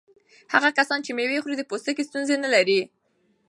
[0.53, 2.81] هغه کسان چې مېوه خوري د پوستکي ستونزې نه لري.